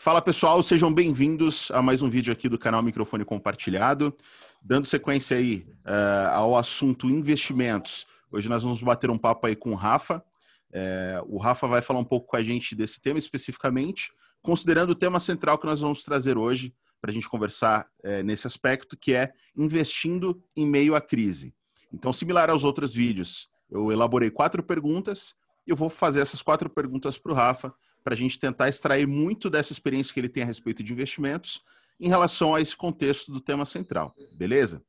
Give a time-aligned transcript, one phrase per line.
[0.00, 4.16] Fala pessoal, sejam bem-vindos a mais um vídeo aqui do canal Microfone Compartilhado.
[4.62, 9.72] Dando sequência aí uh, ao assunto investimentos, hoje nós vamos bater um papo aí com
[9.72, 10.24] o Rafa.
[10.72, 14.10] É, o Rafa vai falar um pouco com a gente desse tema especificamente,
[14.40, 18.46] considerando o tema central que nós vamos trazer hoje para a gente conversar é, nesse
[18.46, 21.54] aspecto, que é investindo em meio à crise.
[21.92, 25.34] Então, similar aos outros vídeos, eu elaborei quatro perguntas
[25.66, 29.06] e eu vou fazer essas quatro perguntas para o Rafa para a gente tentar extrair
[29.06, 31.62] muito dessa experiência que ele tem a respeito de investimentos
[31.98, 34.82] em relação a esse contexto do tema central, beleza?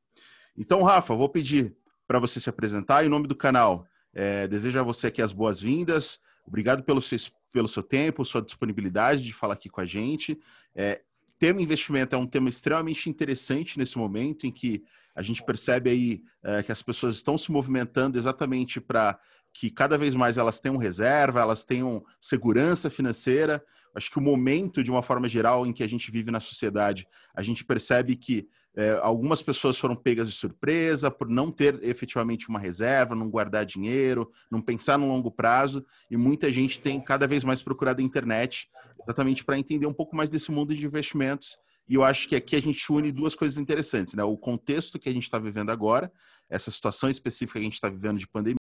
[0.56, 1.74] Então, Rafa, vou pedir
[2.06, 3.86] para você se apresentar em nome do canal.
[4.14, 6.20] É, desejo a você aqui as boas-vindas.
[6.46, 7.18] Obrigado pelo seu,
[7.50, 10.38] pelo seu tempo, sua disponibilidade de falar aqui com a gente.
[10.74, 11.02] É,
[11.38, 16.22] tema investimento é um tema extremamente interessante nesse momento em que a gente percebe aí
[16.42, 19.18] é, que as pessoas estão se movimentando exatamente para
[19.52, 23.62] que cada vez mais elas tenham reserva, elas tenham segurança financeira.
[23.94, 27.06] Acho que o momento, de uma forma geral, em que a gente vive na sociedade,
[27.34, 32.48] a gente percebe que é, algumas pessoas foram pegas de surpresa por não ter efetivamente
[32.48, 37.26] uma reserva, não guardar dinheiro, não pensar no longo prazo, e muita gente tem cada
[37.26, 38.70] vez mais procurado a internet
[39.02, 41.58] exatamente para entender um pouco mais desse mundo de investimentos.
[41.88, 44.22] E eu acho que aqui a gente une duas coisas interessantes, né?
[44.22, 46.10] O contexto que a gente está vivendo agora,
[46.48, 48.61] essa situação específica que a gente está vivendo de pandemia,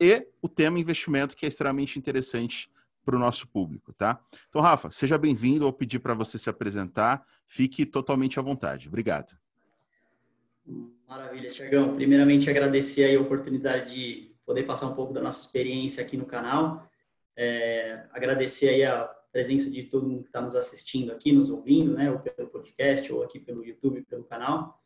[0.00, 2.70] e o tema investimento, que é extremamente interessante
[3.04, 4.20] para o nosso público, tá?
[4.48, 5.60] Então, Rafa, seja bem-vindo.
[5.60, 7.26] Vou pedir para você se apresentar.
[7.46, 8.86] Fique totalmente à vontade.
[8.86, 9.34] Obrigado.
[11.08, 11.94] Maravilha, Tiagão.
[11.96, 16.86] Primeiramente, agradecer a oportunidade de poder passar um pouco da nossa experiência aqui no canal.
[17.34, 22.10] É, agradecer a presença de todo mundo que está nos assistindo aqui, nos ouvindo, né?
[22.10, 24.78] Ou pelo podcast, ou aqui pelo YouTube, pelo canal.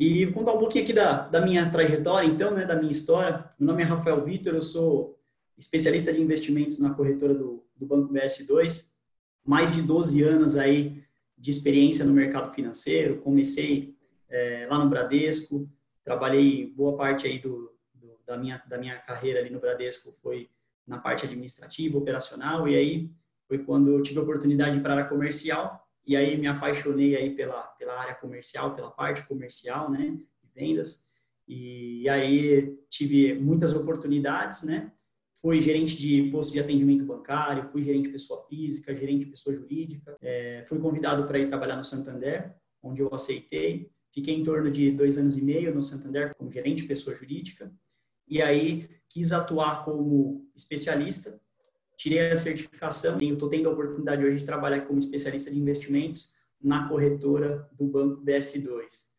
[0.00, 3.52] E vou contar um pouquinho aqui da, da minha trajetória, então, né, da minha história.
[3.58, 5.20] Meu nome é Rafael Vitor, eu sou
[5.58, 8.94] especialista de investimentos na corretora do, do Banco BS2.
[9.44, 11.04] Mais de 12 anos aí
[11.36, 13.20] de experiência no mercado financeiro.
[13.20, 13.94] Comecei
[14.30, 15.68] é, lá no Bradesco,
[16.02, 20.48] trabalhei boa parte aí do, do, da, minha, da minha carreira ali no Bradesco foi
[20.86, 23.10] na parte administrativa, operacional, e aí
[23.46, 27.34] foi quando eu tive a oportunidade para a área comercial, e aí me apaixonei aí
[27.34, 30.18] pela, pela área comercial, pela parte comercial, né,
[30.54, 31.10] vendas.
[31.46, 34.92] E aí tive muitas oportunidades, né?
[35.34, 39.56] Fui gerente de posto de atendimento bancário, fui gerente de pessoa física, gerente de pessoa
[39.56, 40.16] jurídica.
[40.20, 43.90] É, fui convidado para ir trabalhar no Santander, onde eu aceitei.
[44.12, 47.72] Fiquei em torno de dois anos e meio no Santander como gerente de pessoa jurídica.
[48.28, 51.40] E aí quis atuar como especialista
[52.00, 56.34] tirei a certificação e estou tendo a oportunidade hoje de trabalhar como especialista de investimentos
[56.58, 59.10] na corretora do Banco BS2,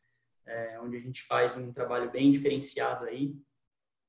[0.47, 3.35] é, onde a gente faz um trabalho bem diferenciado aí,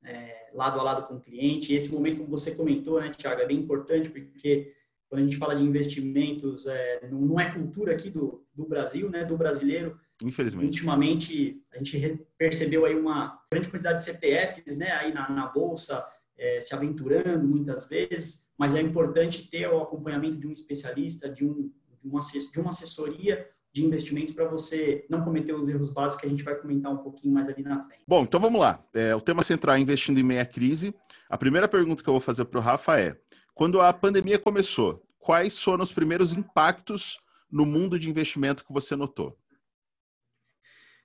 [0.02, 1.70] é, lado a lado com o cliente.
[1.70, 4.74] E esse momento, como você comentou, né, Tiago, é bem importante porque
[5.06, 9.10] quando a gente fala de investimentos, é, não, não, é cultura aqui do, do Brasil,
[9.10, 10.00] né, do brasileiro.
[10.24, 10.64] Infelizmente.
[10.64, 16.02] Ultimamente, a gente percebeu aí uma grande quantidade de CPFs, né, aí na, na bolsa,
[16.42, 21.44] é, se aventurando muitas vezes, mas é importante ter o acompanhamento de um especialista, de,
[21.44, 21.70] um,
[22.02, 26.26] de, uma, de uma assessoria de investimentos para você não cometer os erros básicos que
[26.26, 28.02] a gente vai comentar um pouquinho mais ali na frente.
[28.06, 28.84] Bom, então vamos lá.
[28.92, 30.92] É, o tema central é investindo em meia crise.
[31.30, 33.16] A primeira pergunta que eu vou fazer para o Rafa é:
[33.54, 37.20] quando a pandemia começou, quais foram os primeiros impactos
[37.50, 39.38] no mundo de investimento que você notou?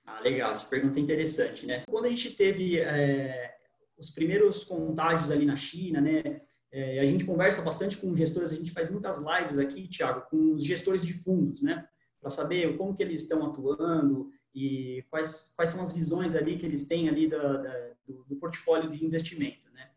[0.04, 1.84] Ah, legal, essa pergunta é interessante, né?
[1.88, 3.57] Quando a gente teve é,
[3.98, 6.40] os primeiros contágios ali na China, né?
[6.70, 10.54] É, a gente conversa bastante com gestores, a gente faz muitas lives aqui, Thiago, com
[10.54, 11.86] os gestores de fundos, né?
[12.20, 16.66] Para saber como que eles estão atuando e quais, quais são as visões ali que
[16.66, 19.90] eles têm ali da, da, do, do, portfólio de investimento, né?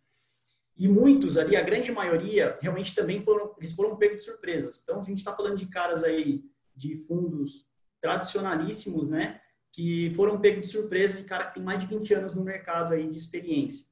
[0.78, 4.82] E muitos ali, a grande maioria, realmente também foram, eles foram pegos de surpresas.
[4.82, 6.44] Então, a gente está falando de caras aí
[6.76, 7.66] de fundos
[8.02, 9.42] tradicionalíssimos, né?
[9.74, 12.94] Que foram pegos de surpresa e cara que tem mais de 20 anos no mercado
[12.94, 13.91] aí de experiência.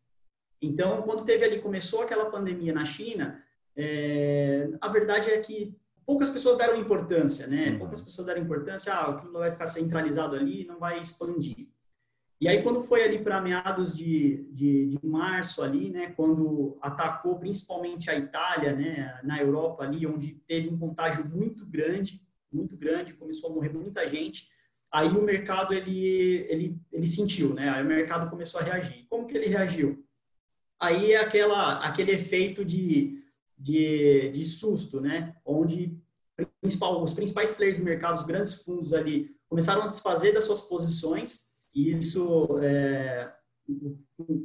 [0.61, 3.41] Então, quando teve ali, começou aquela pandemia na China,
[3.75, 5.75] é, a verdade é que
[6.05, 7.69] poucas pessoas deram importância, né?
[7.69, 7.79] Uhum.
[7.79, 11.69] Poucas pessoas deram importância, ah, aquilo vai ficar centralizado ali, não vai expandir.
[12.41, 17.37] E aí, quando foi ali para meados de, de, de, março ali, né, quando atacou
[17.37, 23.13] principalmente a Itália, né, na Europa ali, onde teve um contágio muito grande, muito grande,
[23.13, 24.49] começou a morrer muita gente,
[24.89, 29.05] aí o mercado, ele, ele, ele sentiu, né, aí o mercado começou a reagir.
[29.09, 30.01] Como que ele reagiu?
[30.79, 33.21] Aí é aquela, aquele efeito de,
[33.57, 35.35] de, de susto, né?
[35.45, 35.97] Onde
[36.61, 40.61] principal, os principais players do mercado, os grandes fundos ali, começaram a desfazer das suas
[40.61, 43.31] posições, e isso, é,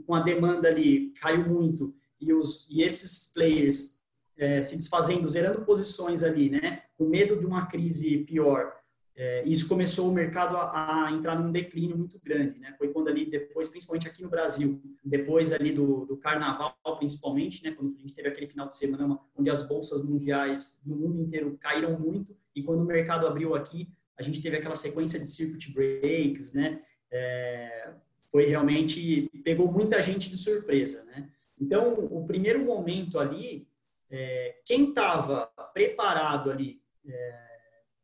[0.06, 4.00] com a demanda ali, caiu muito, e, os, e esses players
[4.36, 8.72] é, se desfazendo, zerando posições ali, né, com medo de uma crise pior,
[9.16, 12.75] é, isso começou o mercado a, a, entrar num declínio muito grande, né?
[12.76, 17.70] Foi quando ali depois, principalmente aqui no Brasil, depois ali do, do Carnaval, principalmente, né?
[17.70, 21.56] Quando a gente teve aquele final de semana onde as bolsas mundiais no mundo inteiro
[21.61, 23.88] caíram muito e quando o mercado abriu aqui,
[24.19, 26.82] a gente teve aquela sequência de circuit breaks, né?
[27.08, 27.93] É,
[28.32, 31.31] foi realmente pegou muita gente de surpresa, né?
[31.60, 33.69] Então, o primeiro momento ali,
[34.10, 37.44] é, quem estava preparado ali é,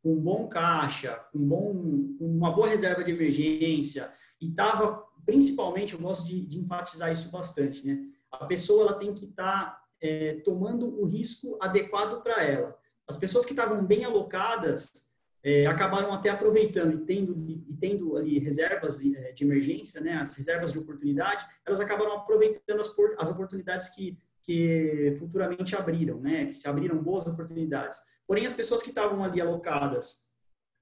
[0.01, 1.73] com bom caixa, com, bom,
[2.17, 7.31] com uma boa reserva de emergência, e estava, principalmente, eu gosto de, de, enfatizar isso
[7.31, 8.03] bastante, né?
[8.31, 12.75] A pessoa ela tem que estar tá, é, tomando o risco adequado para ela.
[13.07, 15.11] As pessoas que estavam bem alocadas
[15.43, 20.13] é, acabaram até aproveitando e tendo, e tendo ali reservas é, de emergência, né?
[20.13, 26.45] As reservas de oportunidade, elas acabaram aproveitando as, as oportunidades que, que futuramente abriram, né?
[26.45, 27.99] Que se abriram boas oportunidades.
[28.27, 30.31] Porém, as pessoas que estavam ali alocadas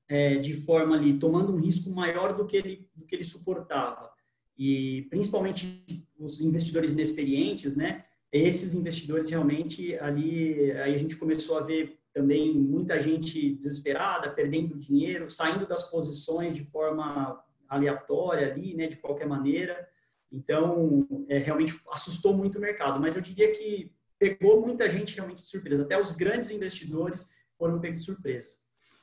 [0.08, 4.10] é, de forma ali, tomando um risco maior do que ele, do que ele suportava,
[4.58, 5.86] e principalmente
[6.18, 8.06] os investidores inexperientes, né?
[8.32, 14.78] Esses investidores realmente ali, aí a gente começou a ver também muita gente desesperada, perdendo
[14.78, 18.88] dinheiro, saindo das posições de forma aleatória ali, né?
[18.88, 19.88] De qualquer maneira.
[20.31, 23.00] Então, é, realmente assustou muito o mercado.
[23.00, 25.84] Mas eu diria que pegou muita gente realmente de surpresa.
[25.84, 28.58] Até os grandes investidores foram pegos de surpresa.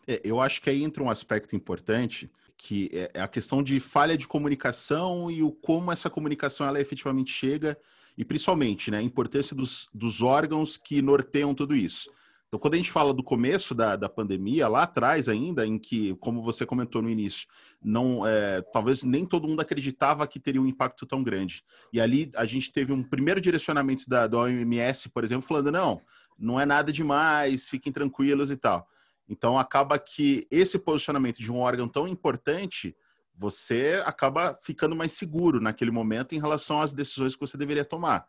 [0.06, 3.80] É, eu acho que aí entra um aspecto importante, que é, é a questão de
[3.80, 7.78] falha de comunicação e o como essa comunicação ela efetivamente chega,
[8.16, 12.10] e principalmente né, a importância dos, dos órgãos que norteiam tudo isso.
[12.48, 16.14] Então, quando a gente fala do começo da, da pandemia, lá atrás ainda, em que,
[16.16, 17.46] como você comentou no início,
[17.82, 21.64] não, é, talvez nem todo mundo acreditava que teria um impacto tão grande.
[21.92, 26.00] E ali a gente teve um primeiro direcionamento da, da OMS, por exemplo, falando, não,
[26.38, 28.88] não é nada demais, fiquem tranquilos e tal.
[29.28, 32.96] Então acaba que esse posicionamento de um órgão tão importante,
[33.34, 38.26] você acaba ficando mais seguro naquele momento em relação às decisões que você deveria tomar.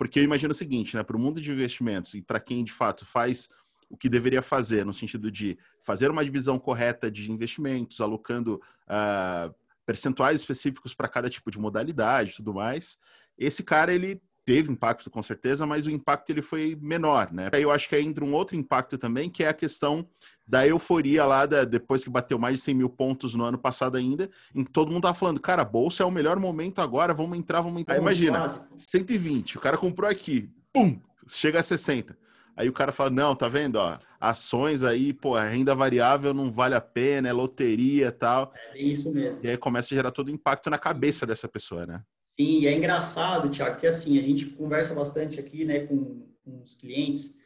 [0.00, 2.72] Porque eu imagino o seguinte, né, para o mundo de investimentos e para quem de
[2.72, 3.50] fato faz
[3.86, 8.54] o que deveria fazer, no sentido de fazer uma divisão correta de investimentos, alocando
[8.88, 9.54] uh,
[9.84, 12.98] percentuais específicos para cada tipo de modalidade e tudo mais,
[13.36, 17.50] esse cara ele teve impacto com certeza, mas o impacto ele foi menor, né?
[17.52, 20.08] Aí eu acho que aí entra um outro impacto também, que é a questão
[20.50, 23.96] da euforia lá, da, depois que bateu mais de 100 mil pontos no ano passado
[23.96, 27.38] ainda, em que todo mundo tá falando, cara, bolsa é o melhor momento agora, vamos
[27.38, 27.94] entrar, vamos entrar.
[27.94, 30.98] Aí, imagina, 120, o cara comprou aqui, pum,
[31.28, 32.18] chega a 60.
[32.56, 36.74] Aí o cara fala, não, tá vendo, ó, ações aí, pô, renda variável não vale
[36.74, 38.52] a pena, é loteria e tal.
[38.74, 39.40] É isso mesmo.
[39.44, 42.02] E aí começa a gerar todo o impacto na cabeça dessa pessoa, né?
[42.20, 46.74] Sim, é engraçado, Tiago, que assim, a gente conversa bastante aqui, né, com, com os
[46.74, 47.39] clientes,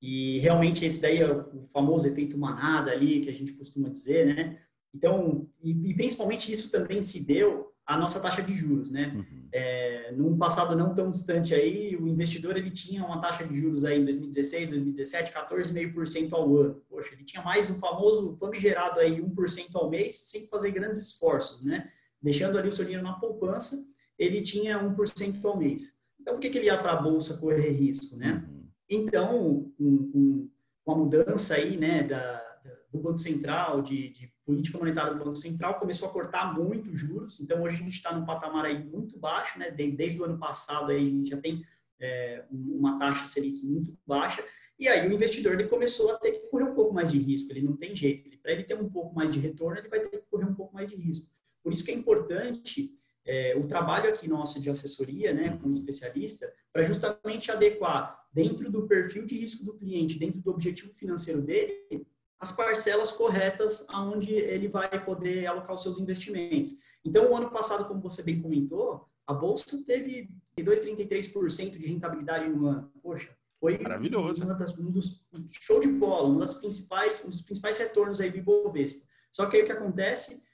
[0.00, 4.34] e realmente esse daí é o famoso efeito manada ali, que a gente costuma dizer,
[4.34, 4.58] né?
[4.94, 9.12] Então, e, e principalmente isso também se deu à nossa taxa de juros, né?
[9.14, 9.48] Uhum.
[9.52, 13.84] É, num passado não tão distante aí, o investidor ele tinha uma taxa de juros
[13.84, 16.82] aí em 2016, 2017, 14,5% ao ano.
[16.88, 21.64] Poxa, ele tinha mais um famoso famigerado aí 1% ao mês, sem fazer grandes esforços,
[21.64, 21.90] né?
[22.20, 23.84] Deixando ali o seu dinheiro na poupança
[24.18, 25.94] ele tinha 1% ao mês.
[26.20, 28.44] Então, por que, que ele ia para a Bolsa correr risco, né?
[28.48, 28.57] Uhum.
[28.88, 30.48] Então, com,
[30.84, 32.48] com a mudança aí, né, da,
[32.90, 37.38] do Banco Central, de, de, política monetária do Banco Central, começou a cortar muito juros.
[37.38, 39.70] Então, hoje a gente está num patamar aí muito baixo, né?
[39.70, 41.62] Desde o ano passado aí a gente já tem
[42.00, 44.42] é, uma taxa Selic muito baixa.
[44.78, 47.52] E aí o investidor ele começou a ter que correr um pouco mais de risco.
[47.52, 48.38] Ele não tem jeito.
[48.38, 50.74] Para ele ter um pouco mais de retorno, ele vai ter que correr um pouco
[50.74, 51.28] mais de risco.
[51.62, 52.94] Por isso que é importante
[53.26, 58.86] é, o trabalho aqui nosso de assessoria, né, com especialista, para justamente adequar dentro do
[58.86, 62.06] perfil de risco do cliente, dentro do objetivo financeiro dele,
[62.38, 66.76] as parcelas corretas aonde ele vai poder alocar os seus investimentos.
[67.04, 72.68] Então, o ano passado, como você bem comentou, a bolsa teve 2,33% de rentabilidade no
[72.68, 72.92] ano.
[73.02, 74.46] Poxa, foi maravilhoso.
[74.54, 78.38] Das, um dos show de bola, um, das principais, um dos principais retornos aí do
[78.38, 79.04] Ibovespa.
[79.32, 80.44] Só que aí o que acontece?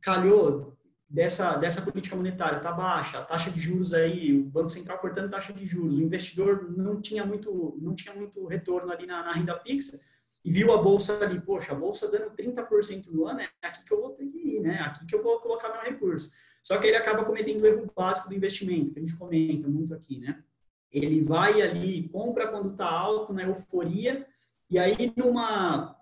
[0.00, 0.78] Calhou
[1.12, 5.30] dessa, dessa política monetária está baixa, a taxa de juros aí, o Banco Central cortando
[5.30, 9.32] taxa de juros, o investidor não tinha muito, não tinha muito retorno ali na, na
[9.32, 10.00] renda fixa
[10.42, 13.92] e viu a bolsa ali, poxa, a bolsa dando 30% no ano, é aqui que
[13.92, 14.80] eu vou ter que ir, né?
[14.80, 16.32] Aqui que eu vou colocar meu recurso.
[16.62, 19.92] Só que ele acaba cometendo o erro básico do investimento, que a gente comenta muito
[19.92, 20.42] aqui, né?
[20.90, 24.26] Ele vai ali, compra quando está alto, na euforia,
[24.70, 25.94] e aí numa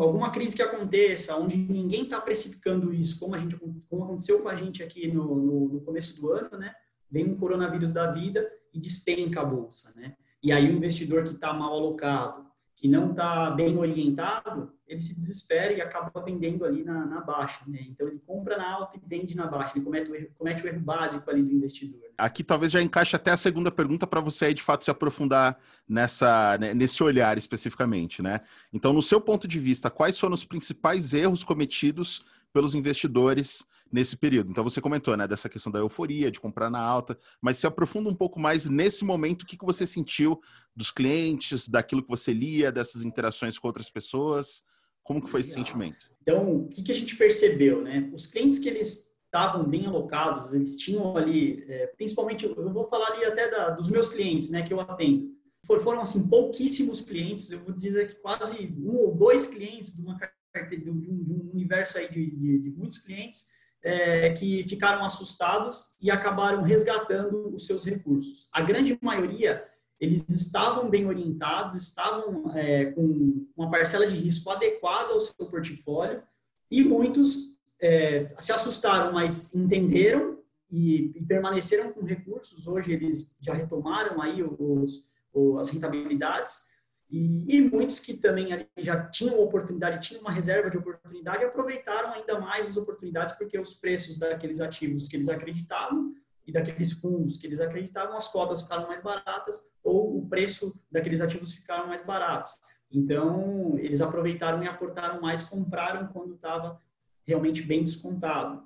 [0.00, 3.56] alguma crise que aconteça, onde ninguém está precificando isso, como, a gente,
[3.88, 6.72] como aconteceu com a gente aqui no, no, no, começo do ano, né?
[7.10, 10.16] Vem um coronavírus da vida e despenca a bolsa, né?
[10.42, 15.14] E aí o investidor que está mal alocado, que não está bem orientado, ele se
[15.14, 17.60] desespera e acaba vendendo ali na, na, baixa.
[17.66, 17.80] Né?
[17.88, 19.76] Então ele compra na alta e vende na baixa.
[19.76, 22.00] Ele comete o erro, comete o erro básico ali do investidor.
[22.16, 25.58] Aqui talvez já encaixe até a segunda pergunta para você aí de fato se aprofundar
[25.88, 28.22] nessa, né, nesse olhar especificamente.
[28.22, 28.40] Né?
[28.72, 34.16] Então, no seu ponto de vista, quais foram os principais erros cometidos pelos investidores nesse
[34.16, 34.50] período.
[34.50, 38.08] Então você comentou, né, dessa questão da euforia, de comprar na alta, mas se aprofunda
[38.08, 40.40] um pouco mais nesse momento, o que, que você sentiu
[40.74, 44.62] dos clientes, daquilo que você lia, dessas interações com outras pessoas?
[45.06, 46.10] Como que foi esse sentimento?
[46.20, 48.10] Então, o que, que a gente percebeu, né?
[48.12, 53.12] Os clientes que eles estavam bem alocados, eles tinham ali, é, principalmente, eu vou falar
[53.12, 55.34] ali até da, dos meus clientes, né, que eu atendo.
[55.64, 60.16] Foram, assim, pouquíssimos clientes, eu vou dizer que quase um ou dois clientes de uma
[60.64, 63.48] de um, de um universo aí de, de, de muitos clientes
[63.82, 68.48] é, que ficaram assustados e acabaram resgatando os seus recursos.
[68.52, 69.62] A grande maioria,
[69.98, 76.22] eles estavam bem orientados, estavam é, com uma parcela de risco adequada ao seu portfólio
[76.70, 80.38] e muitos é, se assustaram, mas entenderam
[80.70, 82.66] e, e, permaneceram com recursos.
[82.66, 86.76] Hoje eles já retomaram aí os, os as rentabilidades
[87.08, 88.48] e, e, muitos que também
[88.78, 93.74] já tinham oportunidade, tinham uma reserva de oportunidade, aproveitaram ainda mais as oportunidades porque os
[93.74, 96.12] preços daqueles ativos que eles acreditavam
[96.46, 101.20] e daqueles fundos que eles acreditavam, as cotas ficaram mais baratas ou o preço daqueles
[101.20, 102.52] ativos ficaram mais baratos.
[102.90, 106.80] Então, eles aproveitaram e aportaram mais, compraram quando estava
[107.26, 108.62] realmente bem descontado.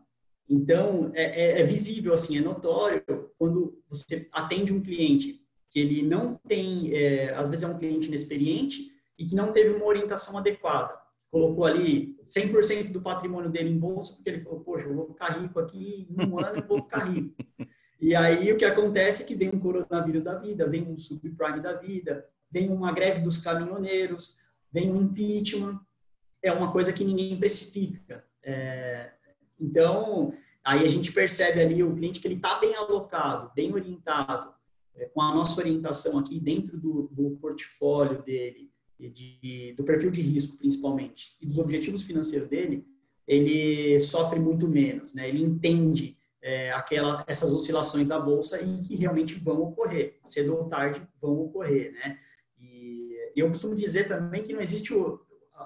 [0.48, 3.02] Então, é, é, é visível, assim, é notório
[3.38, 8.08] quando você atende um cliente que ele não tem, é, às vezes é um cliente
[8.08, 10.99] inexperiente e que não teve uma orientação adequada.
[11.30, 15.40] Colocou ali 100% do patrimônio dele em bolsa, porque ele falou, poxa, eu vou ficar
[15.40, 17.34] rico aqui, em um ano eu vou ficar rico.
[18.02, 21.60] E aí o que acontece é que vem um coronavírus da vida, vem um subprime
[21.60, 24.40] da vida, vem uma greve dos caminhoneiros,
[24.72, 25.78] vem um impeachment,
[26.42, 28.24] é uma coisa que ninguém precifica.
[28.42, 29.12] É,
[29.60, 30.32] então,
[30.64, 34.54] aí a gente percebe ali o cliente que ele está bem alocado, bem orientado,
[34.94, 38.70] é, com a nossa orientação aqui dentro do, do portfólio dele,
[39.08, 42.86] de, do perfil de risco principalmente, e dos objetivos financeiros dele,
[43.26, 45.28] ele sofre muito menos, né?
[45.28, 50.64] Ele entende é, aquela, essas oscilações da bolsa e que realmente vão ocorrer, cedo ou
[50.64, 52.18] tarde vão ocorrer, né?
[52.58, 55.20] E eu costumo dizer também que não existe o,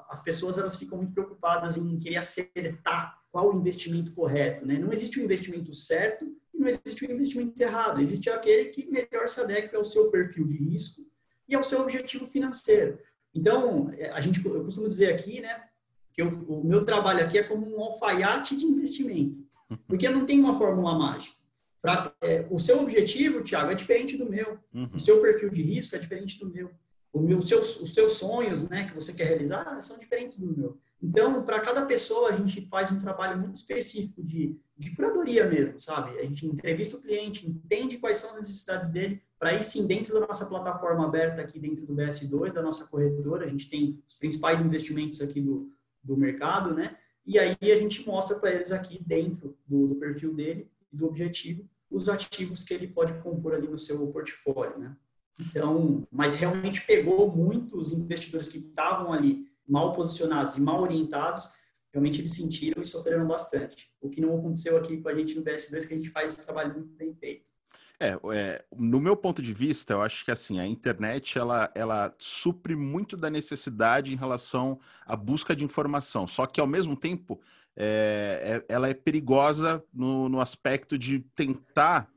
[0.09, 4.79] as pessoas elas ficam muito preocupadas em querer acertar qual o investimento correto, né?
[4.79, 6.26] Não existe um investimento certo
[6.64, 10.57] não existe um investimento errado, existe aquele que melhor se adequa ao seu perfil de
[10.57, 11.03] risco
[11.49, 12.99] e ao seu objetivo financeiro.
[13.35, 15.64] Então, é, a gente, eu costumo dizer aqui, né,
[16.12, 19.45] que eu, o meu trabalho aqui é como um alfaiate de investimento,
[19.87, 21.37] porque não tem uma fórmula mágica.
[21.83, 24.59] Pra, é, o seu objetivo, Thiago, é diferente do meu.
[24.73, 24.88] Uhum.
[24.95, 26.71] O seu perfil de risco é diferente do meu.
[27.12, 30.57] O meu os, seus, os seus sonhos, né, que você quer realizar, são diferentes do
[30.57, 30.79] meu.
[31.03, 35.81] Então, para cada pessoa, a gente faz um trabalho muito específico de, de curadoria mesmo,
[35.81, 36.19] sabe?
[36.19, 40.14] A gente entrevista o cliente, entende quais são as necessidades dele, para aí sim, dentro
[40.14, 44.16] da nossa plataforma aberta aqui dentro do BS2, da nossa corretora, a gente tem os
[44.16, 45.71] principais investimentos aqui do,
[46.02, 46.97] do mercado, né?
[47.26, 51.69] E aí a gente mostra para eles aqui dentro do, do perfil dele do objetivo
[51.90, 54.97] os ativos que ele pode compor ali no seu portfólio, né?
[55.40, 61.54] Então, mas realmente pegou muitos investidores que estavam ali mal posicionados e mal orientados,
[61.94, 63.88] realmente eles sentiram e sofreram bastante.
[64.00, 66.44] O que não aconteceu aqui com a gente no BS2, que a gente faz esse
[66.44, 67.52] trabalho muito bem feito.
[68.00, 72.12] É, é, no meu ponto de vista, eu acho que assim a internet ela, ela
[72.18, 76.26] supre muito da necessidade em relação à busca de informação.
[76.26, 77.40] Só que ao mesmo tempo,
[77.76, 82.10] é, é, ela é perigosa no, no aspecto de tentar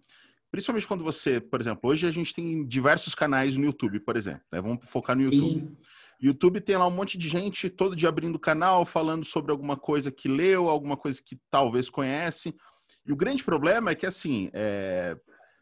[0.50, 4.42] principalmente quando você, por exemplo, hoje a gente tem diversos canais no YouTube, por exemplo.
[4.52, 4.60] Né?
[4.60, 5.30] Vamos focar no.
[5.30, 5.36] Sim.
[5.36, 5.78] YouTube
[6.64, 10.28] tem lá um monte de gente todo dia abrindo canal, falando sobre alguma coisa que
[10.28, 12.56] leu, alguma coisa que talvez conhece.
[13.06, 15.18] E o grande problema é que, assim, é...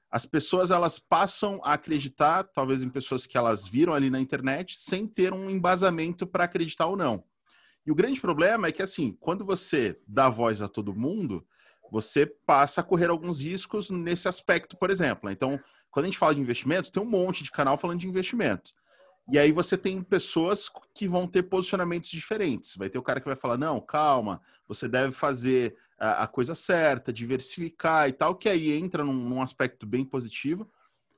[0.10, 4.78] as pessoas elas passam a acreditar, talvez em pessoas que elas viram ali na internet,
[4.78, 7.24] sem ter um embasamento para acreditar ou não.
[7.86, 11.46] E o grande problema é que, assim, quando você dá voz a todo mundo,
[11.92, 15.30] você passa a correr alguns riscos nesse aspecto, por exemplo.
[15.30, 15.60] Então,
[15.92, 18.74] quando a gente fala de investimento, tem um monte de canal falando de investimento.
[19.32, 22.76] E aí você tem pessoas que vão ter posicionamentos diferentes.
[22.76, 26.54] Vai ter o cara que vai falar, não, calma, você deve fazer a, a coisa
[26.54, 30.70] certa, diversificar e tal, que aí entra num, num, aspecto bem positivo.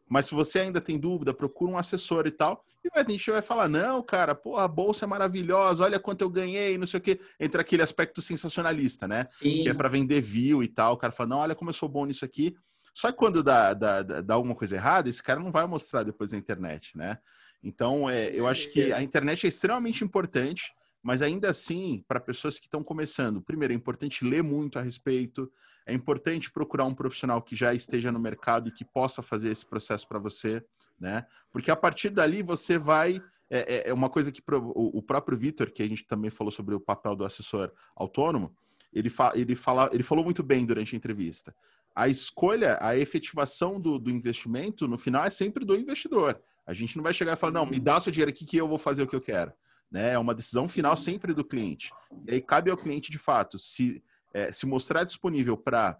[0.09, 2.63] Mas se você ainda tem dúvida, procura um assessor e tal.
[2.83, 6.29] E a gente vai falar, não, cara, pô, a bolsa é maravilhosa, olha quanto eu
[6.29, 7.19] ganhei, não sei o quê.
[7.37, 9.25] Entra aquele aspecto sensacionalista, né?
[9.27, 9.63] Sim.
[9.63, 10.93] Que é para vender view e tal.
[10.93, 12.55] O cara fala, não, olha como eu sou bom nisso aqui.
[12.93, 16.31] Só que quando dá, dá, dá alguma coisa errada, esse cara não vai mostrar depois
[16.31, 17.19] na internet, né?
[17.67, 22.57] Então, é, eu acho que a internet é extremamente importante, mas ainda assim, para pessoas
[22.57, 25.51] que estão começando, primeiro, é importante ler muito a respeito,
[25.85, 29.65] é importante procurar um profissional que já esteja no mercado e que possa fazer esse
[29.65, 30.63] processo para você,
[30.97, 31.25] né?
[31.51, 33.21] Porque a partir dali você vai.
[33.49, 36.73] É, é, é uma coisa que o próprio Vitor, que a gente também falou sobre
[36.73, 38.55] o papel do assessor autônomo,
[38.93, 41.53] ele, fa, ele, fala, ele falou muito bem durante a entrevista.
[41.93, 46.41] A escolha, a efetivação do, do investimento, no final, é sempre do investidor.
[46.67, 48.57] A gente não vai chegar e falar, não, me dá o seu dinheiro aqui que
[48.57, 49.53] eu vou fazer o que eu quero.
[49.89, 50.11] Né?
[50.11, 51.93] É uma decisão final sempre do cliente.
[52.27, 55.97] E aí cabe ao cliente, de fato, se, é, se mostrar disponível para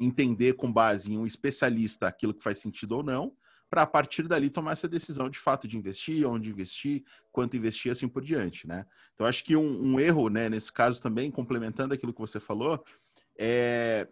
[0.00, 3.32] entender com base em um especialista aquilo que faz sentido ou não,
[3.70, 7.90] para a partir dali tomar essa decisão de fato de investir, onde investir, quanto investir,
[7.90, 8.86] assim por diante, né?
[9.14, 12.84] Então acho que um, um erro, né, nesse caso também, complementando aquilo que você falou,
[13.38, 14.06] é,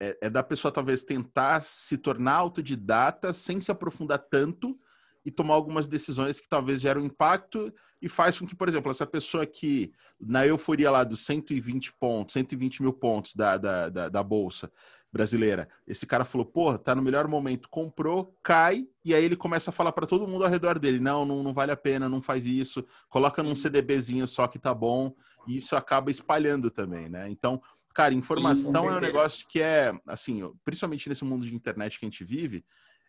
[0.00, 4.78] é, é da pessoa talvez tentar se tornar autodidata sem se aprofundar tanto
[5.26, 9.04] e tomar algumas decisões que talvez geram impacto e faz com que, por exemplo, essa
[9.04, 9.90] pessoa que
[10.20, 14.70] na euforia lá dos 120 pontos, 120 mil pontos da, da, da, da bolsa
[15.12, 19.70] brasileira, esse cara falou, porra, tá no melhor momento, comprou, cai, e aí ele começa
[19.70, 22.22] a falar para todo mundo ao redor dele, não, não, não vale a pena, não
[22.22, 25.12] faz isso, coloca num CDBzinho só que tá bom,
[25.48, 27.28] e isso acaba espalhando também, né?
[27.28, 27.60] Então,
[27.92, 32.04] cara, informação Sim, é um negócio que é, assim, principalmente nesse mundo de internet que
[32.04, 32.64] a gente vive,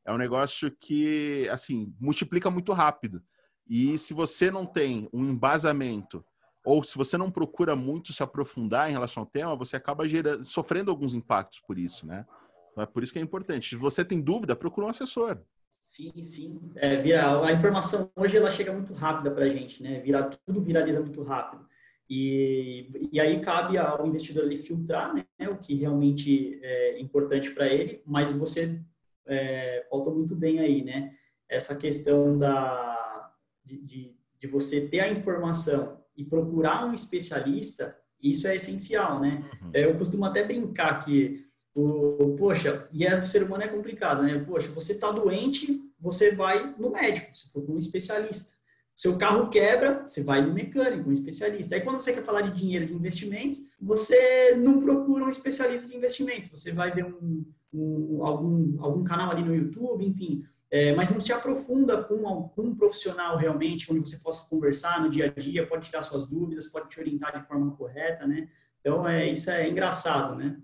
[0.08, 3.22] é um negócio que, assim, multiplica muito rápido.
[3.70, 6.24] E se você não tem um embasamento,
[6.64, 10.46] ou se você não procura muito se aprofundar em relação ao tema, você acaba gerando,
[10.46, 12.26] sofrendo alguns impactos por isso, né?
[12.72, 13.70] Então, é por isso que é importante.
[13.70, 15.40] Se você tem dúvida, procura um assessor.
[15.70, 16.72] Sim, sim.
[16.78, 20.00] É, vira, a informação hoje ela chega muito rápida para a gente, né?
[20.00, 21.68] Vira, tudo viraliza muito rápido.
[22.10, 27.68] E, e aí cabe ao investidor ali filtrar né, o que realmente é importante para
[27.68, 28.82] ele, mas você
[29.28, 31.14] é, faltou muito bem aí, né?
[31.50, 33.32] Essa questão da,
[33.64, 39.50] de, de, de, você ter a informação e procurar um especialista, isso é essencial, né?
[39.62, 39.72] Uhum.
[39.74, 44.24] É, eu costumo até brincar que, o, poxa, e é, o ser humano é complicado,
[44.24, 44.44] né?
[44.46, 48.58] Poxa, você está doente, você vai no médico, você procura um especialista.
[48.96, 51.76] Seu carro quebra, você vai no mecânico, um especialista.
[51.76, 55.96] Aí quando você quer falar de dinheiro, de investimentos, você não procura um especialista de
[55.96, 61.10] investimentos, você vai ver um, um, algum, algum canal ali no YouTube, enfim, é, mas
[61.10, 65.66] não se aprofunda com algum profissional realmente, onde você possa conversar no dia a dia,
[65.66, 68.50] pode tirar suas dúvidas, pode te orientar de forma correta, né?
[68.82, 70.58] Então, é, isso é engraçado, né?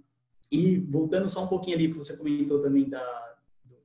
[0.52, 3.02] E voltando só um pouquinho ali que você comentou também da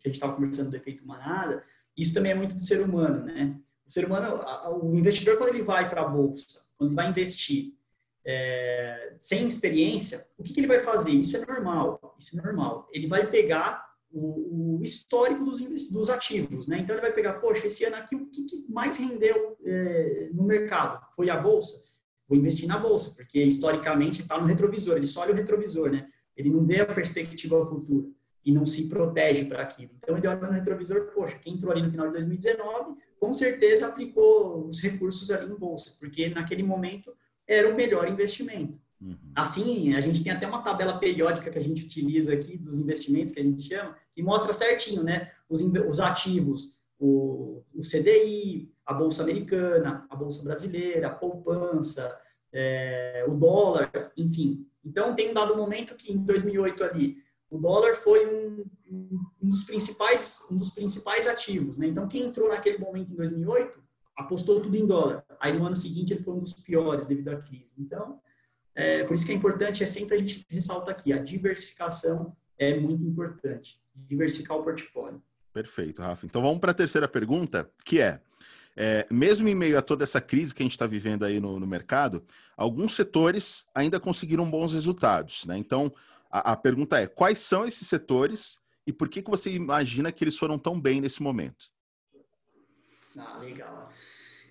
[0.01, 1.65] que a gente estava conversando do efeito manada,
[1.97, 3.59] isso também é muito do ser humano, né?
[3.85, 4.41] O ser humano,
[4.81, 7.75] o investidor quando ele vai para a bolsa, quando ele vai investir,
[8.31, 11.13] é, sem experiência, o que, que, ele vai fazer?
[11.13, 12.87] Isso é normal, isso é normal.
[12.93, 16.81] Ele vai pegar o, o histórico dos, dos, ativos, né?
[16.81, 20.43] Então ele vai pegar, poxa, esse ano aqui o que, que mais rendeu é, no
[20.43, 21.07] mercado?
[21.17, 21.89] Foi a bolsa?
[22.29, 26.07] Vou investir na bolsa, porque historicamente está no retrovisor, ele só olha o retrovisor, né?
[26.37, 28.09] Ele não vê a perspectiva futura
[28.45, 29.93] e não se protege para aquilo.
[29.97, 33.87] Então ele olha no retrovisor, poxa, quem entrou ali no final de 2019, com certeza
[33.87, 37.11] aplicou os recursos ali em bolsa, porque naquele momento
[37.49, 38.79] era o melhor investimento.
[39.01, 39.17] Uhum.
[39.35, 43.33] Assim, a gente tem até uma tabela periódica que a gente utiliza aqui dos investimentos
[43.33, 48.93] que a gente chama, que mostra certinho, né, os, os ativos, o, o CDI, a
[48.93, 52.19] bolsa americana, a bolsa brasileira, a poupança,
[52.53, 54.67] é, o dólar, enfim.
[54.85, 57.19] Então, tem um dado momento que em 2008 ali,
[57.51, 58.65] o dólar foi um,
[59.41, 61.87] um dos principais um dos principais ativos, né?
[61.87, 63.88] Então, quem entrou naquele momento em 2008
[64.19, 65.25] apostou tudo em dólar.
[65.41, 67.73] Aí no ano seguinte ele foi um dos piores devido à crise.
[67.79, 68.21] Então,
[68.75, 72.79] é, por isso que é importante, é sempre a gente ressalta aqui, a diversificação é
[72.79, 73.81] muito importante.
[73.95, 75.23] Diversificar o portfólio.
[75.53, 76.27] Perfeito, Rafa.
[76.27, 78.21] Então vamos para a terceira pergunta, que é,
[78.77, 81.59] é, mesmo em meio a toda essa crise que a gente está vivendo aí no,
[81.59, 82.25] no, mercado,
[82.57, 85.45] alguns setores ainda conseguiram bons resultados.
[85.47, 85.57] Né?
[85.59, 85.93] Então,
[86.31, 90.25] a, a, pergunta é, quais são esses setores e por que, que você imagina que
[90.25, 91.73] eles foram tão bem nesse momento?
[93.17, 93.91] Ah, legal.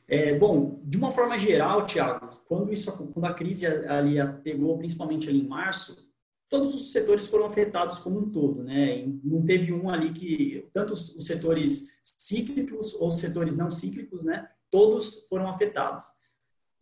[0.07, 5.27] É, bom, de uma forma geral, Tiago, quando isso, quando a crise ali pegou, principalmente
[5.27, 6.07] ali em março,
[6.49, 9.05] todos os setores foram afetados como um todo, né?
[9.23, 14.49] Não teve um ali que tanto os setores cíclicos ou os setores não cíclicos, né?
[14.71, 16.05] Todos foram afetados.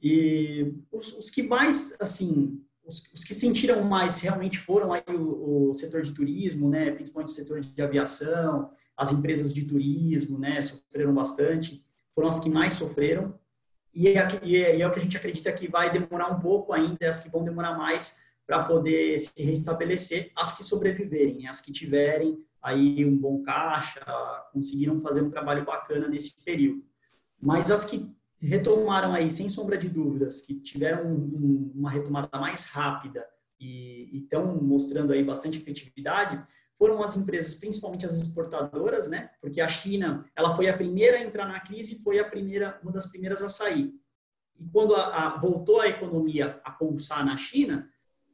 [0.01, 5.71] E os, os que mais, assim, os, os, que sentiram mais realmente foram aí o,
[5.71, 6.91] o, setor de turismo, né?
[6.91, 12.49] Principalmente o setor de aviação, as empresas de turismo, né, sofreram bastante, foram as que
[12.49, 13.37] mais sofreram,
[13.93, 16.39] e é, e é, e é o que a gente acredita que vai demorar um
[16.39, 21.61] pouco ainda, as que vão demorar mais para poder se restabelecer, as que sobreviverem, as
[21.61, 24.01] que tiverem aí um bom caixa,
[24.51, 26.83] conseguiram fazer um trabalho bacana nesse período.
[27.41, 32.65] Mas as que retomaram aí, sem sombra de dúvidas, que tiveram um, uma retomada mais
[32.65, 33.25] rápida
[33.59, 36.43] e estão mostrando aí bastante efetividade,
[36.77, 39.29] foram as empresas, principalmente as exportadoras, né?
[39.41, 42.91] Porque a China, ela foi a primeira a entrar na crise, foi a primeira, uma
[42.91, 43.93] das primeiras a sair.
[44.59, 47.89] E quando a, a, voltou a economia a pulsar na China,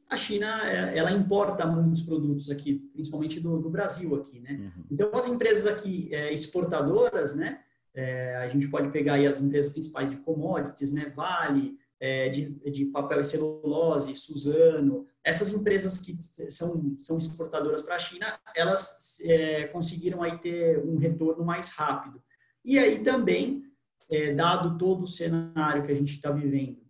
[0.08, 4.52] a China é, ela importa muitos produtos aqui, principalmente do, do Brasil aqui, né?
[4.60, 4.84] Uhum.
[4.90, 7.60] Então as empresas aqui é, exportadoras, né?
[7.94, 11.12] É, a gente pode pegar aí as empresas principais de commodities, né?
[11.14, 16.16] Vale, é, de, de, papel e celulose, Suzano, essas empresas que
[16.50, 22.20] são, são exportadoras para a China, elas é, conseguiram aí ter um retorno mais rápido.
[22.64, 23.62] E aí também,
[24.10, 26.82] é, dado todo o cenário que a gente está vivendo,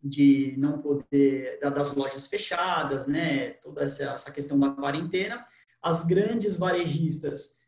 [0.00, 5.44] de não poder, das lojas fechadas, né, toda essa, essa questão da quarentena,
[5.82, 7.58] as grandes varejistas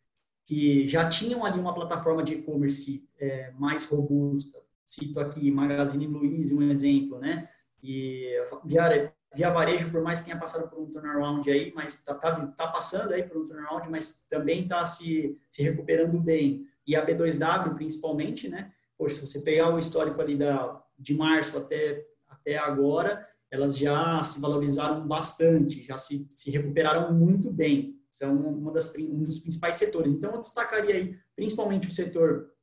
[0.46, 6.54] que já tinham ali uma plataforma de e-commerce é, mais robusta, cito aqui Magazine Luiza,
[6.54, 7.48] um exemplo, né?
[7.82, 8.28] E
[8.64, 12.46] via, via varejo, por mais que tenha passado por um turnaround aí, mas está tá,
[12.46, 16.66] tá passando aí por um turnaround, mas também está se, se recuperando bem.
[16.86, 18.72] E a B2W, principalmente, né?
[18.96, 24.22] Poxa, se você pegar o histórico ali da, de março até, até agora, elas já
[24.22, 27.94] se valorizaram bastante, já se, se recuperaram muito bem.
[28.10, 30.12] São uma das, um dos principais setores.
[30.12, 32.53] Então, eu destacaria aí, principalmente o setor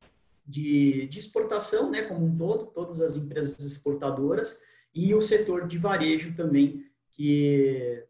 [0.45, 4.62] de, de exportação, né, como um todo, todas as empresas exportadoras,
[4.93, 8.06] e o setor de varejo também, que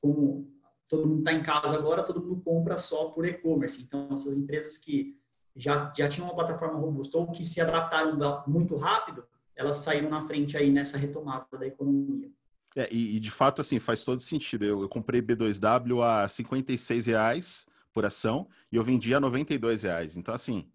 [0.00, 0.50] como
[0.88, 3.82] todo mundo está em casa agora, todo mundo compra só por e-commerce.
[3.82, 5.18] Então, essas empresas que
[5.54, 10.22] já, já tinham uma plataforma robusta ou que se adaptaram muito rápido, elas saíram na
[10.22, 12.30] frente aí nessa retomada da economia.
[12.76, 14.64] É, e, e, de fato, assim, faz todo sentido.
[14.64, 20.14] Eu, eu comprei B2W a 56 reais por ação e eu vendi a 92 reais.
[20.14, 20.68] Então, assim,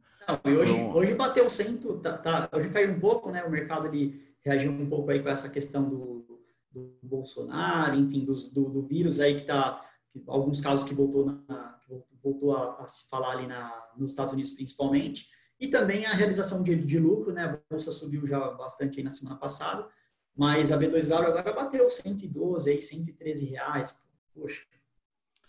[0.46, 3.44] e hoje, hoje bateu 100, tá, tá, hoje caiu um pouco, né?
[3.44, 6.42] O mercado ele reagiu um pouco aí com essa questão do,
[6.72, 11.26] do Bolsonaro, enfim, dos, do, do, vírus aí que tá, que, alguns casos que voltou,
[11.26, 11.80] na,
[12.24, 15.28] voltou a, a, se falar ali na, nos Estados Unidos principalmente,
[15.60, 17.46] e também a realização de, de lucro, né?
[17.46, 19.88] A bolsa subiu já bastante aí na semana passada,
[20.36, 24.00] mas a B2W agora bateu 112 aí, 113 reais,
[24.34, 24.64] poxa.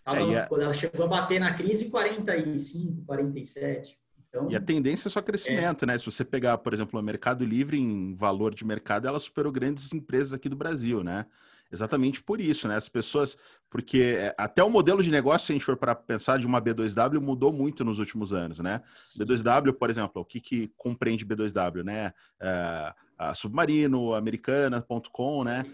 [0.04, 4.01] Tava, é, ela chegou a bater na crise 45, 47.
[4.32, 5.86] Então, e a tendência é só crescimento, é.
[5.86, 5.98] né?
[5.98, 9.92] Se você pegar, por exemplo, o Mercado Livre em valor de mercado, ela superou grandes
[9.92, 11.26] empresas aqui do Brasil, né?
[11.70, 12.76] Exatamente por isso, né?
[12.76, 13.36] As pessoas,
[13.68, 16.60] porque é, até o modelo de negócio, se a gente for para pensar de uma
[16.60, 18.82] B2W, mudou muito nos últimos anos, né?
[18.96, 19.24] Sim.
[19.24, 22.12] B2W, por exemplo, o que, que compreende B2W, né?
[22.40, 25.64] É, a Submarino, Americana.com, né?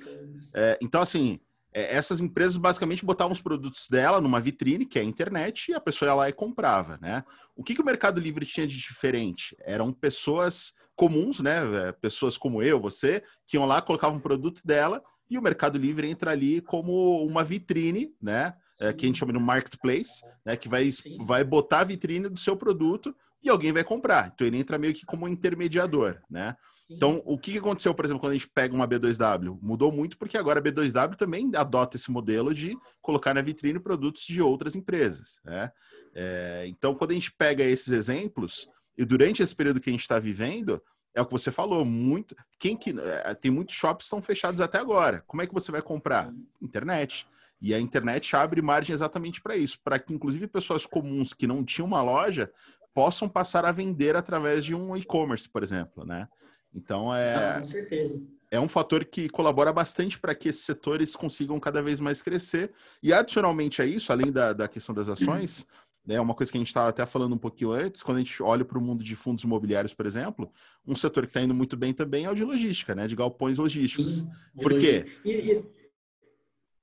[0.55, 1.41] É, então, assim,
[1.73, 5.75] é, essas empresas basicamente botavam os produtos dela numa vitrine, que é a internet, e
[5.75, 7.25] a pessoa ia lá e comprava, né?
[7.55, 9.57] O que, que o Mercado Livre tinha de diferente?
[9.61, 11.89] Eram pessoas comuns, né?
[11.89, 15.79] É, pessoas como eu, você, que iam lá, colocavam um produto dela, e o Mercado
[15.79, 18.55] Livre entra ali como uma vitrine, né?
[18.81, 20.57] É, que a gente chama de marketplace, né?
[20.57, 20.89] Que vai,
[21.27, 24.31] vai botar a vitrine do seu produto e alguém vai comprar.
[24.33, 26.57] Então ele entra meio que como um intermediador, né?
[26.91, 29.59] Então, o que aconteceu, por exemplo, quando a gente pega uma B2W?
[29.61, 34.23] Mudou muito porque agora a B2W também adota esse modelo de colocar na vitrine produtos
[34.23, 35.39] de outras empresas.
[35.45, 35.71] Né?
[36.15, 40.01] É, então, quando a gente pega esses exemplos, e durante esse período que a gente
[40.01, 40.83] está vivendo,
[41.15, 42.35] é o que você falou, muito.
[42.59, 42.95] Quem que.
[42.99, 45.23] É, tem muitos shops que estão fechados até agora.
[45.27, 46.33] Como é que você vai comprar?
[46.63, 47.27] Internet.
[47.61, 51.65] E a internet abre margem exatamente para isso, para que inclusive pessoas comuns que não
[51.65, 52.51] tinham uma loja
[52.99, 56.27] possam passar a vender através de um e-commerce, por exemplo, né?
[56.75, 57.59] Então é.
[57.59, 58.21] com certeza.
[58.51, 62.73] É um fator que colabora bastante para que esses setores consigam cada vez mais crescer.
[63.01, 65.65] E adicionalmente a isso, além da, da questão das ações,
[66.05, 68.43] né, uma coisa que a gente estava até falando um pouquinho antes, quando a gente
[68.43, 70.51] olha para o mundo de fundos imobiliários, por exemplo,
[70.85, 73.07] um setor que está indo muito bem também é o de logística, né?
[73.07, 74.21] De galpões logísticos.
[74.21, 74.31] Sim,
[74.61, 75.07] por quê?
[75.25, 75.65] E, e,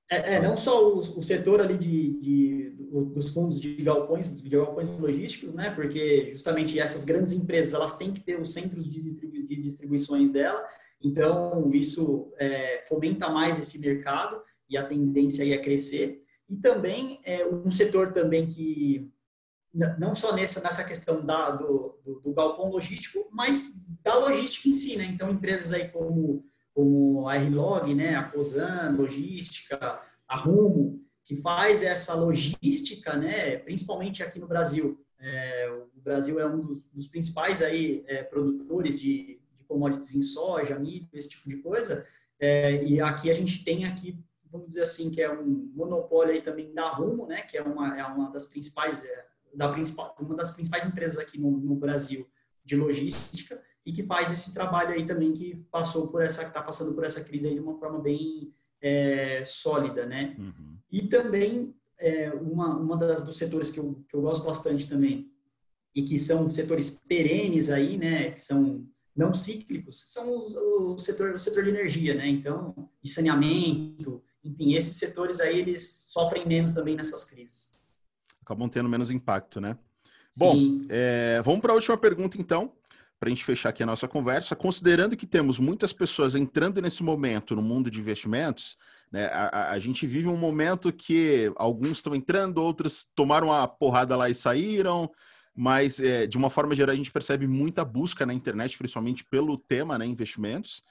[0.09, 2.69] é, é, não só o, o setor ali de, de,
[3.13, 5.71] dos fundos de galpões, de galpões logísticos, né?
[5.71, 10.63] Porque justamente essas grandes empresas elas têm que ter os centros de, de distribuições dela.
[11.01, 16.23] Então isso é, fomenta mais esse mercado e a tendência aí é crescer.
[16.47, 19.11] E também é um setor também que
[19.97, 24.73] não só nessa nessa questão da, do, do, do galpão logístico, mas da logística em
[24.73, 25.05] si, né?
[25.05, 31.81] Então empresas aí como como a R-Log, né, a Cosan, logística, a Rumo, que faz
[31.81, 34.99] essa logística, né, principalmente aqui no Brasil.
[35.17, 40.21] É, o Brasil é um dos, dos principais aí é, produtores de, de, commodities em
[40.21, 42.05] soja, milho, esse tipo de coisa.
[42.37, 44.19] É, e aqui a gente tem aqui
[44.55, 47.99] vamos dizer assim, que é um monopólio aí também da Rumo, né, que é uma,
[47.99, 52.25] é uma das principais, é, da principal, uma das principais empresas aqui no, no, Brasil
[52.63, 56.61] de logística e que faz esse trabalho aí também que passou por essa, que está
[56.61, 60.35] passando por essa crise aí de uma forma bem é, sólida, né?
[60.39, 60.77] Uhum.
[60.91, 65.31] E também é, uma, uma das dos setores que eu, que eu gosto bastante também
[65.93, 68.31] e que são setores perenes aí, né?
[68.31, 72.27] Que são não cíclicos, são o, o setor o setor de energia, né?
[72.27, 77.75] Então, de saneamento, enfim, esses setores aí eles sofrem menos também nessas crises.
[78.41, 79.77] Acabam tendo menos impacto, né?
[80.37, 82.73] Bom, é, vamos para a última pergunta então,
[83.19, 84.55] para a gente fechar aqui a nossa conversa.
[84.55, 88.77] Considerando que temos muitas pessoas entrando nesse momento no mundo de investimentos,
[89.11, 94.15] né, a, a gente vive um momento que alguns estão entrando, outros tomaram a porrada
[94.15, 95.09] lá e saíram,
[95.55, 99.57] mas é, de uma forma geral a gente percebe muita busca na internet, principalmente pelo
[99.57, 100.81] tema, né, investimentos.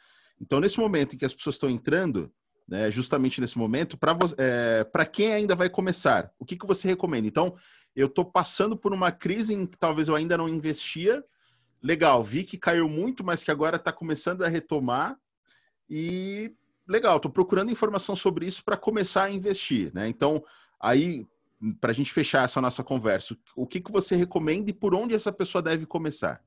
[0.41, 2.33] Então, nesse momento em que as pessoas estão entrando,
[2.67, 7.27] né, justamente nesse momento, para é, quem ainda vai começar, o que, que você recomenda?
[7.29, 7.55] Então,
[7.95, 11.23] eu estou passando por uma crise em que talvez eu ainda não investia.
[11.85, 15.19] Legal, vi que caiu muito, mas que agora está começando a retomar.
[15.89, 16.51] E
[16.89, 19.93] legal, estou procurando informação sobre isso para começar a investir.
[19.93, 20.09] Né?
[20.09, 20.43] Então,
[20.81, 21.27] aí,
[21.83, 25.15] para a gente fechar essa nossa conversa, o que, que você recomenda e por onde
[25.15, 26.43] essa pessoa deve começar?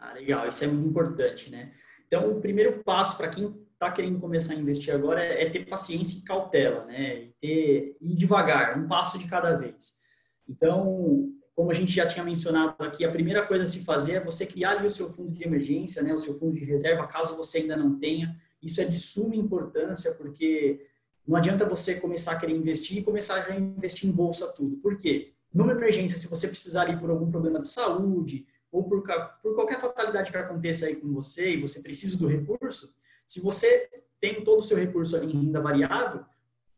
[0.00, 1.72] Ah, legal, isso é muito importante, né?
[2.08, 5.64] Então, o primeiro passo para quem está querendo começar a investir agora é, é, ter
[5.64, 7.22] paciência e cautela, né?
[7.22, 10.02] E ter ir devagar, um passo de cada vez.
[10.48, 14.20] Então, como a gente já tinha mencionado aqui, a primeira coisa a se fazer é
[14.20, 16.12] você criar ali o seu fundo de emergência, né?
[16.12, 18.38] O seu fundo de reserva, caso você ainda não tenha.
[18.62, 20.86] Isso é de suma importância, porque
[21.26, 24.76] não adianta você começar a querer investir e começar a investir em bolsa tudo.
[24.76, 25.32] Por quê?
[25.52, 29.02] Numa emergência, se você precisar ali por algum problema de saúde ou por,
[29.42, 32.94] por qualquer fatalidade que aconteça aí com você e você precisa do recurso,
[33.26, 33.88] se você
[34.20, 36.22] tem todo o seu recurso ali em renda variável,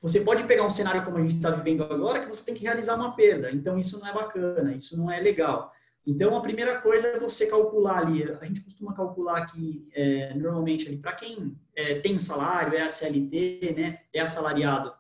[0.00, 2.62] você pode pegar um cenário como a gente está vivendo agora, que você tem que
[2.62, 3.50] realizar uma perda.
[3.50, 5.72] Então, isso não é bacana, isso não é legal.
[6.06, 8.22] Então, a primeira coisa é você calcular ali.
[8.40, 13.74] A gente costuma calcular aqui, é, normalmente, para quem é, tem salário, é a CLT,
[13.76, 14.92] né, é assalariado.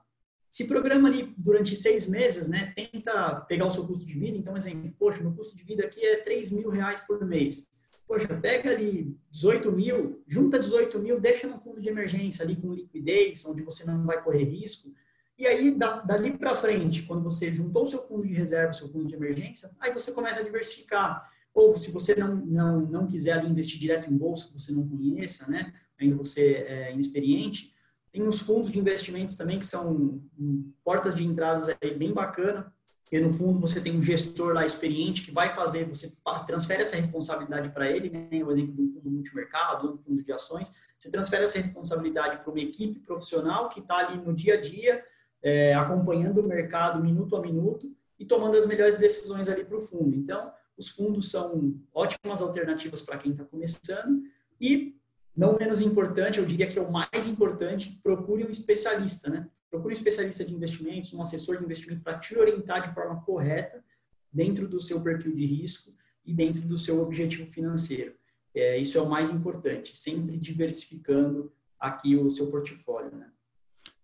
[0.50, 4.36] Se programa ali durante seis meses, né, tenta pegar o seu custo de vida.
[4.36, 7.68] Então, exemplo, poxa, meu custo de vida aqui é 3 mil reais por mês.
[8.08, 12.72] Poxa, pega ali 18 mil, junta 18 mil, deixa no fundo de emergência ali com
[12.72, 14.94] liquidez, onde você não vai correr risco.
[15.36, 19.06] E aí, dali para frente, quando você juntou o seu fundo de reserva, seu fundo
[19.06, 21.30] de emergência, aí você começa a diversificar.
[21.52, 25.50] Ou se você não, não, não quiser investir direto em bolsa, que você não conheça,
[25.50, 25.74] né?
[26.00, 27.74] Ainda você é inexperiente,
[28.10, 32.72] tem uns fundos de investimentos também que são um, portas de entradas aí bem bacana
[33.08, 36.12] porque no fundo você tem um gestor lá experiente que vai fazer, você
[36.46, 38.28] transfere essa responsabilidade para ele, né?
[38.44, 42.50] o exemplo de um fundo multimercado, um fundo de ações, você transfere essa responsabilidade para
[42.50, 45.02] uma equipe profissional que está ali no dia a dia,
[45.42, 49.80] é, acompanhando o mercado minuto a minuto e tomando as melhores decisões ali para o
[49.80, 50.14] fundo.
[50.14, 54.22] Então, os fundos são ótimas alternativas para quem está começando
[54.60, 54.94] e,
[55.34, 59.48] não menos importante, eu diria que é o mais importante, procure um especialista, né?
[59.70, 63.84] Procure um especialista de investimentos, um assessor de investimento para te orientar de forma correta
[64.32, 65.92] dentro do seu perfil de risco
[66.24, 68.14] e dentro do seu objetivo financeiro.
[68.54, 73.30] É, isso é o mais importante, sempre diversificando aqui o seu portfólio, né?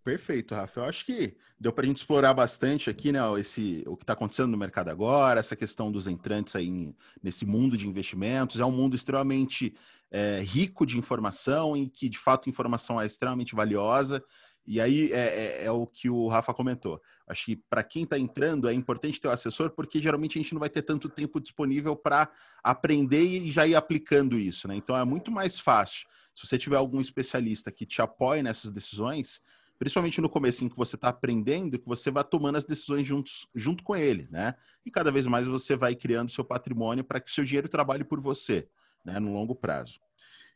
[0.05, 0.81] Perfeito, Rafa.
[0.81, 4.13] Eu acho que deu para a gente explorar bastante aqui, né, esse, o que está
[4.13, 8.61] acontecendo no mercado agora, essa questão dos entrantes aí nesse mundo de investimentos.
[8.61, 9.75] É um mundo extremamente
[10.11, 14.23] é, rico de informação e que, de fato, informação é extremamente valiosa
[14.67, 17.01] e aí é, é, é, o que o Rafa comentou.
[17.27, 20.43] Acho que para quem está entrando é importante ter o um assessor, porque geralmente a
[20.43, 22.31] gente não vai ter tanto tempo disponível para
[22.63, 24.67] aprender e já ir aplicando isso.
[24.67, 24.77] Né?
[24.77, 26.07] Então é muito mais fácil.
[26.35, 29.41] Se você tiver algum especialista que te apoie nessas decisões,
[29.79, 33.47] principalmente no começo em que você está aprendendo, que você vai tomando as decisões juntos,
[33.55, 34.55] junto com ele, né?
[34.85, 38.21] E cada vez mais você vai criando seu patrimônio para que seu dinheiro trabalhe por
[38.21, 38.69] você,
[39.05, 39.21] né?
[39.21, 40.04] No longo prazo.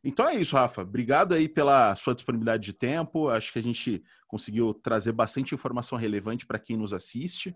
[0.02, 0.82] Então é isso, Rafa.
[0.82, 3.28] Obrigado aí pela sua disponibilidade de tempo.
[3.28, 7.54] Acho que a gente conseguiu trazer bastante informação relevante para quem nos assiste.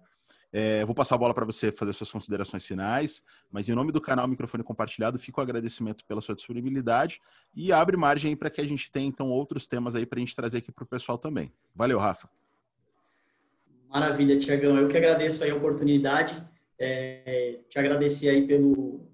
[0.53, 4.03] É, vou passar a bola para você fazer suas considerações finais, mas em nome do
[4.03, 7.23] canal Microfone Compartilhado, fico o agradecimento pela sua disponibilidade
[7.55, 10.37] e abre margem para que a gente tenha então outros temas aí para a gente
[10.37, 11.51] trazer aqui para o pessoal também.
[11.75, 12.29] Valeu, Rafa.
[13.89, 14.77] Maravilha, Tiagão.
[14.77, 16.43] Eu que agradeço aí a oportunidade,
[16.79, 19.07] é, te agradecer aí pelo,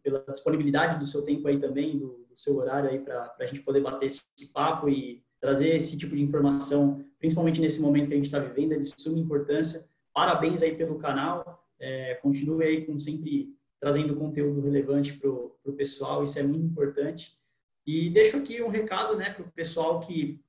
[0.00, 3.62] pela disponibilidade do seu tempo aí também, do, do seu horário aí para a gente
[3.62, 8.16] poder bater esse papo e trazer esse tipo de informação, principalmente nesse momento que a
[8.16, 9.88] gente está vivendo, é de suma importância.
[10.12, 16.22] Parabéns aí pelo canal, é, continue aí com sempre trazendo conteúdo relevante para o pessoal,
[16.22, 17.38] isso é muito importante.
[17.86, 20.40] E deixo aqui um recado né, para o pessoal que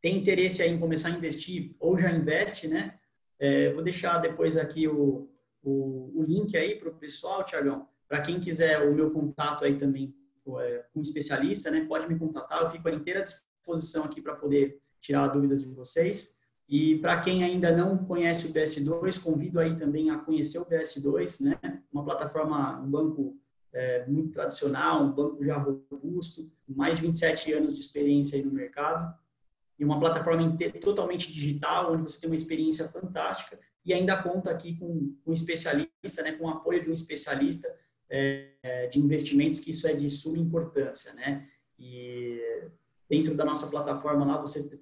[0.00, 2.98] tem interesse em começar a investir ou já investe, né?
[3.38, 5.28] É, vou deixar depois aqui o,
[5.62, 9.76] o, o link aí para o pessoal, Tiagão, para quem quiser o meu contato aí
[9.76, 10.58] também com
[10.94, 11.84] um especialista, né?
[11.88, 16.38] Pode me contatar, eu fico à inteira disposição aqui para poder tirar dúvidas de vocês.
[16.68, 21.44] E para quem ainda não conhece o BS2, convido aí também a conhecer o BS2,
[21.44, 21.82] né?
[21.92, 23.36] Uma plataforma, um banco
[23.72, 28.52] é, muito tradicional, um banco já robusto, mais de 27 anos de experiência aí no
[28.52, 29.14] mercado
[29.78, 34.76] e uma plataforma totalmente digital, onde você tem uma experiência fantástica e ainda conta aqui
[34.76, 37.68] com um especialista, né, com o apoio de um especialista
[38.10, 41.48] é, de investimentos, que isso é de suma importância, né?
[41.78, 42.40] E
[43.08, 44.80] dentro da nossa plataforma lá, você,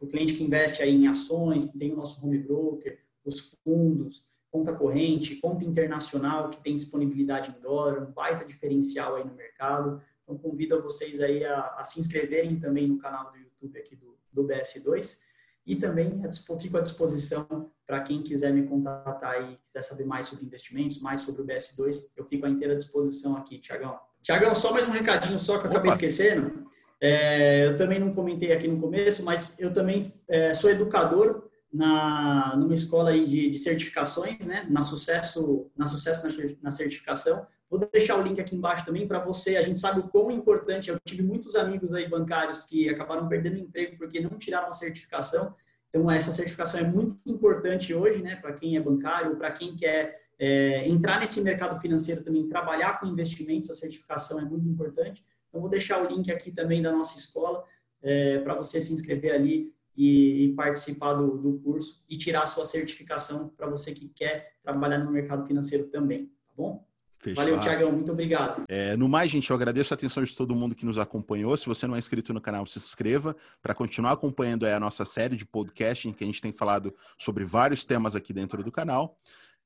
[0.00, 4.72] o cliente que investe aí em ações, tem o nosso home broker, os fundos, conta
[4.72, 10.00] corrente, conta internacional que tem disponibilidade em dólar, um baita diferencial aí no mercado.
[10.22, 13.96] Então, convido a vocês aí a, a se inscreverem também no canal do YouTube aqui
[13.96, 15.20] do, do BS2
[15.66, 16.22] e também
[16.60, 21.20] fico à disposição para quem quiser me contatar e quiser saber mais sobre investimentos, mais
[21.20, 23.98] sobre o BS2, eu fico à inteira disposição aqui, Tiagão.
[24.22, 26.64] Tiagão, só mais um recadinho só que eu acabei esquecendo.
[27.00, 32.56] É, eu também não comentei aqui no começo, mas eu também é, sou educador na
[32.56, 34.66] numa escola aí de, de certificações, né?
[34.70, 37.46] Na sucesso, na sucesso na, na certificação.
[37.68, 39.56] Vou deixar o link aqui embaixo também para você.
[39.56, 40.88] A gente sabe o quão importante.
[40.88, 45.54] Eu tive muitos amigos aí bancários que acabaram perdendo emprego porque não tiraram a certificação.
[45.94, 50.22] Então, essa certificação é muito importante hoje, né, para quem é bancário, para quem quer
[50.36, 55.24] é, entrar nesse mercado financeiro também, trabalhar com investimentos, a certificação é muito importante.
[55.48, 57.64] Então, vou deixar o link aqui também da nossa escola
[58.02, 62.46] é, para você se inscrever ali e, e participar do, do, curso e tirar a
[62.46, 66.84] sua certificação para você que quer trabalhar no mercado financeiro também, tá bom?
[67.24, 67.46] Fechado.
[67.46, 67.90] Valeu, Tiagão.
[67.90, 68.64] Muito obrigado.
[68.68, 71.56] É, no mais, gente, eu agradeço a atenção de todo mundo que nos acompanhou.
[71.56, 75.34] Se você não é inscrito no canal, se inscreva para continuar acompanhando a nossa série
[75.34, 79.16] de podcast em que a gente tem falado sobre vários temas aqui dentro do canal.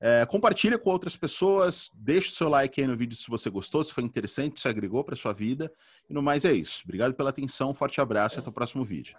[0.01, 3.83] É, compartilha com outras pessoas, deixe o seu like aí no vídeo se você gostou,
[3.83, 5.73] se foi interessante, se agregou para sua vida.
[6.09, 6.83] E no mais é isso.
[6.85, 9.17] Obrigado pela atenção, forte abraço e até o próximo vídeo.